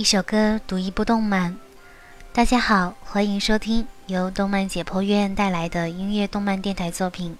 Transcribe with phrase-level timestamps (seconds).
[0.00, 1.58] 一首歌，读一部动漫。
[2.32, 7.36] 大家好，欢迎收听由动漫解剖院带来的音乐动漫电台作品，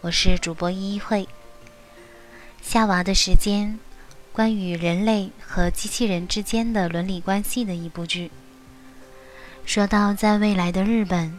[0.00, 1.28] 我是主播依依慧。
[2.62, 3.78] 夏娃的时间，
[4.32, 8.30] 关于人类和机器人之间的伦理关系的一部剧。
[9.66, 11.38] 说到在未来的日本，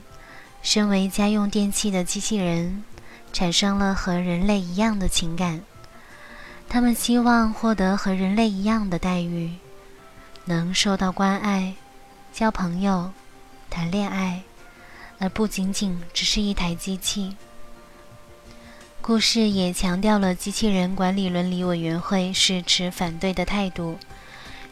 [0.62, 2.84] 身为家用电器的机器人，
[3.34, 5.64] 产生了和人类一样的情感，
[6.70, 9.54] 他们希望获得和人类一样的待遇。
[10.46, 11.76] 能受到关爱、
[12.34, 13.12] 交朋友、
[13.70, 14.42] 谈恋爱，
[15.20, 17.36] 而不仅仅只是一台机器。
[19.02, 23.98] 故事也强调了机器人管理伦理委员会是持反对的态度，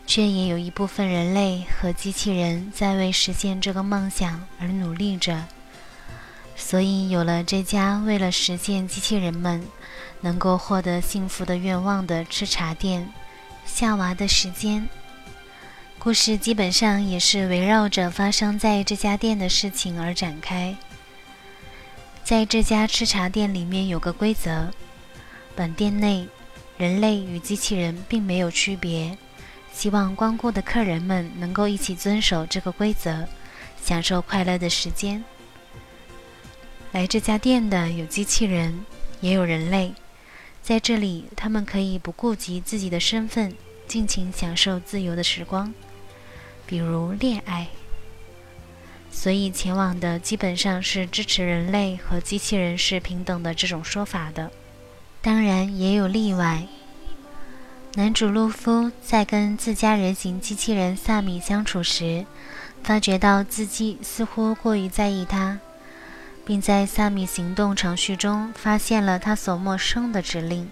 [0.06, 5.46] 却也有一部分人类和机器人在为实现这个梦想而努力着。
[6.56, 9.64] 所以有了这家为了实现机器人们
[10.22, 13.12] 能够获得幸福的愿望的吃茶店——
[13.66, 14.88] 夏娃的时间。
[16.00, 20.78] 故事基本上也是围绕着发生在这家店的事情而展开。
[22.24, 24.72] 在这家吃茶店里面有个规则：
[25.56, 26.28] 本店内
[26.78, 29.18] 人类与机器人并没有区别。
[29.74, 33.28] 希望光顾的客人们能够一起遵守这个规则，
[33.84, 35.24] 享受快乐的时间。
[36.94, 38.86] 来这家店的有机器人，
[39.20, 39.94] 也有人类。
[40.62, 43.54] 在这里，他们可以不顾及自己的身份，
[43.88, 45.74] 尽情享受自由的时光。
[46.68, 47.70] 比如恋爱，
[49.10, 54.52] 所以前往的基本上是支持人类和机器人是平等的这种说法的。
[55.22, 56.68] 当然也有例外。
[57.96, 62.26] 男主路夫在跟自家人形机器人萨米相处时，
[62.84, 65.60] 发觉到自己似乎过于在意他，
[66.46, 70.70] 并在萨米行动程序中发现了他所陌生的指令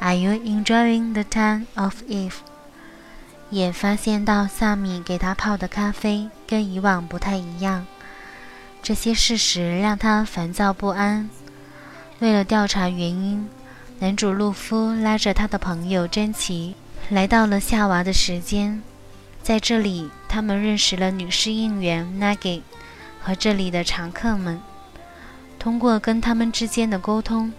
[0.00, 2.34] ：“Are you enjoying the time of Eve？”
[3.50, 7.86] 也发现到萨米给他泡的咖啡跟以往不太一样，
[8.82, 11.30] 这些事实让他烦躁不安。
[12.18, 13.48] 为了调查原因，
[14.00, 16.74] 男主路夫拉着他的朋友珍奇
[17.08, 18.82] 来到了夏娃的时间，
[19.42, 22.62] 在这里，他们认识了女侍应员 Nagi
[23.22, 24.60] 和这里的常客们。
[25.58, 27.52] 通过跟他们之间的沟通，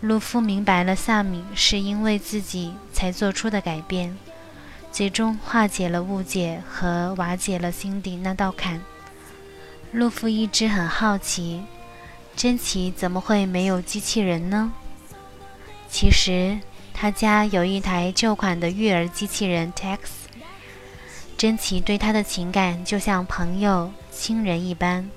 [0.00, 4.16] 路夫明白了萨米是因为自己才做出的改变。
[4.92, 8.80] 最终化解了误解和瓦解了心底那道坎。
[9.92, 11.62] 路夫一直很好奇，
[12.36, 14.72] 珍奇怎么会没有机器人呢？
[15.88, 16.58] 其实
[16.92, 19.98] 他家有一台旧款的育儿机器人 Tex。
[21.36, 25.08] 珍奇对他的情感就像朋友、亲人一般，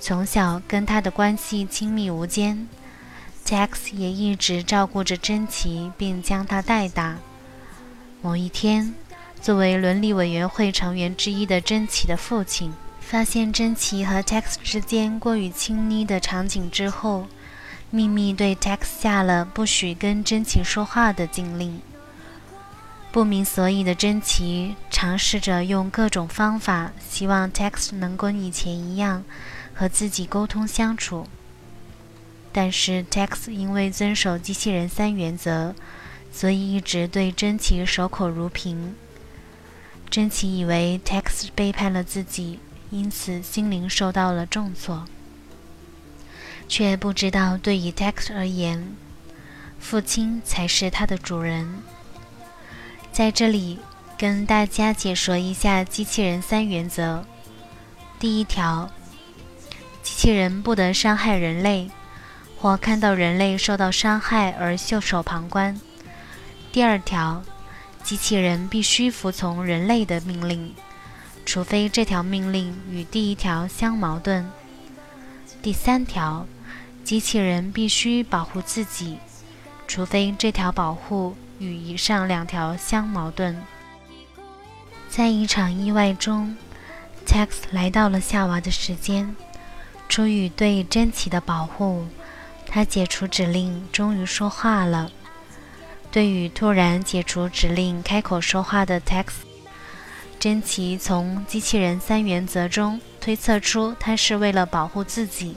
[0.00, 2.66] 从小跟他的关系亲密无间。
[3.44, 7.18] Tex 也一直照顾着珍奇，并将他带大。
[8.22, 8.94] 某一天。
[9.40, 17.26] 作为伦理委员会成员之一的珍奇的父亲，发现珍奇和 Tex 之间过于亲昵的场景之后，
[17.90, 21.80] 秘密对 Tex 下了不许跟珍奇说话的禁令。
[23.10, 29.24] 不明所以的珍奇尝试着用各种方法，希望 Tex 能跟以前一样
[29.72, 31.26] 和自己沟通相处。
[32.52, 35.74] 但是 Tex 因为遵守机器人三原则，
[36.30, 38.94] 所以一直对珍奇守口如瓶。
[40.10, 42.58] 珍奇以为 Tex 背叛了自己，
[42.90, 45.04] 因此心灵受到了重挫，
[46.66, 48.96] 却不知道对于 Tex 而言，
[49.78, 51.82] 父亲才是他的主人。
[53.12, 53.78] 在这里
[54.16, 57.24] 跟大家解说一下机器人三原则：
[58.18, 58.90] 第一条，
[60.02, 61.90] 机器人不得伤害人类，
[62.58, 65.78] 或看到人类受到伤害而袖手旁观；
[66.72, 67.44] 第二条。
[68.02, 70.74] 机器人必须服从人类的命令，
[71.44, 74.50] 除非这条命令与第一条相矛盾。
[75.60, 76.46] 第三条，
[77.04, 79.18] 机器人必须保护自己，
[79.86, 83.60] 除非这条保护与以上两条相矛盾。
[85.08, 86.56] 在一场意外中
[87.26, 89.34] ，Tex 来到了夏娃的时间。
[90.08, 92.06] 出于对珍奇的保护，
[92.66, 95.10] 他解除指令，终于说话了。
[96.10, 99.26] 对于突然解除指令、开口说话的 Tex，
[100.40, 105.54] 珍奇从机器人三原则中推测出，他是为了保护自己，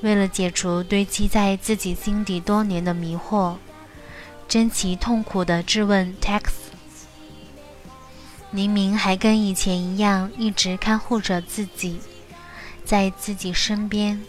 [0.00, 3.54] 为了解除堆积在自己心底多年的迷惑。
[4.48, 6.50] 珍奇痛苦地质问 Tex：“
[8.50, 12.00] 明明还跟以前一样，一直看护着自己，
[12.84, 14.20] 在自己身边，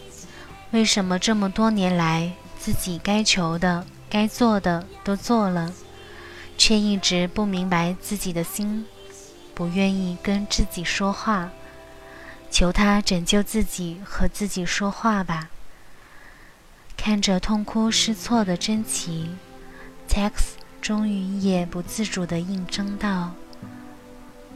[0.72, 5.74] 为什么这么多年来，自己该求的？”该做的都做了，
[6.58, 8.86] 却一直不明白自己的心。
[9.54, 11.50] 不愿意跟自己说话，
[12.52, 15.50] 求他拯救自己和自己说话吧。
[16.98, 19.30] 看着痛哭失措的珍奇
[20.10, 20.32] ，Tex
[20.82, 23.32] 终于也不自主地应声道：“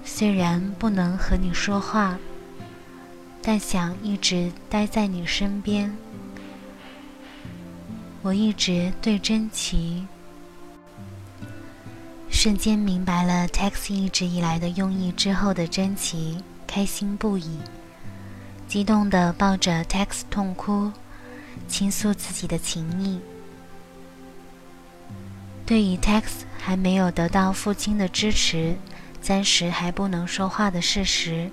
[0.04, 2.18] 虽然不能和你说话，
[3.42, 5.96] 但想一直待在你身边。
[8.30, 10.06] 我一直对珍奇。”
[12.30, 16.38] 瞬间明白了 Tex 一直以来的用意之后的珍奇
[16.68, 17.58] 开心不已，
[18.68, 20.92] 激动地抱着 Tex 痛哭，
[21.68, 23.20] 倾诉自己的情谊。
[25.66, 26.26] 对于 Tex
[26.60, 28.76] 还没有得到父亲的支持，
[29.24, 31.50] 暂时还不能说话的事实，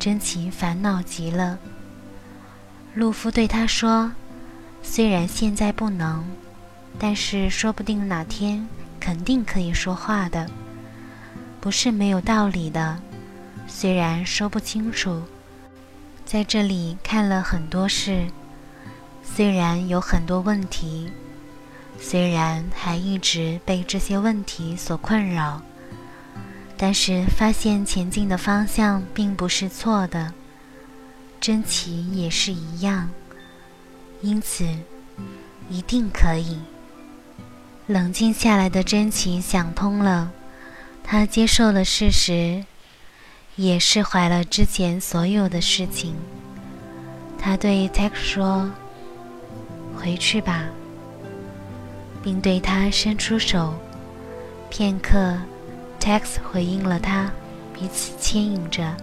[0.00, 1.60] 珍奇烦恼极了。
[2.92, 4.10] 陆夫对他说
[4.82, 6.24] ：“虽然现在不能，
[6.98, 8.68] 但是说不定哪天……”
[9.04, 10.48] 肯定可以说话的，
[11.60, 12.96] 不是没有道理的。
[13.66, 15.20] 虽然说不清楚，
[16.24, 18.28] 在这里看了很多事，
[19.24, 21.10] 虽然有很多问题，
[21.98, 25.60] 虽然还一直被这些问题所困扰，
[26.76, 30.32] 但是发现前进的方向并不是错的。
[31.40, 33.10] 珍奇也是一样，
[34.22, 34.64] 因此
[35.68, 36.58] 一定可以。
[37.86, 40.30] 冷静下来的真奇想通了，
[41.02, 42.64] 他接受了事实，
[43.56, 46.14] 也释怀了之前所有的事情。
[47.38, 48.70] 他对 Tex 说
[49.98, 50.64] ：“回去吧。”
[52.22, 53.74] 并对他伸出手。
[54.70, 55.36] 片刻
[56.00, 57.30] ，Tex 回应了他，
[57.74, 58.96] 彼此牵引着。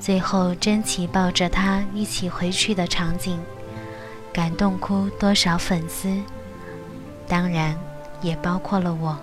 [0.00, 3.38] 最后，真奇抱着他一起回去的场景，
[4.34, 6.20] 感动哭多少粉丝。
[7.28, 7.78] 当然，
[8.20, 9.16] 也包括了我。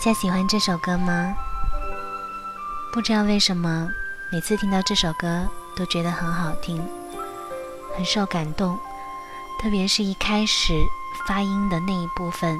[0.00, 1.36] 家喜欢这首歌吗？
[2.90, 3.86] 不知道为什么，
[4.32, 6.82] 每次听到这首歌都觉得很好听，
[7.94, 8.78] 很受感动，
[9.60, 10.72] 特别是一开始
[11.28, 12.58] 发音的那一部分，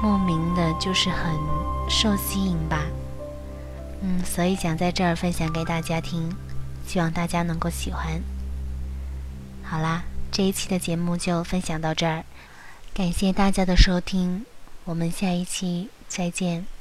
[0.00, 1.36] 莫名的就是很
[1.90, 2.84] 受吸引吧。
[4.00, 6.32] 嗯，所以想在这儿分享给大家听，
[6.86, 8.22] 希望大家能够喜欢。
[9.64, 12.22] 好啦，这一期的节目就分享到这儿，
[12.94, 14.46] 感谢大家的收听。
[14.86, 16.73] 我们下一期再见。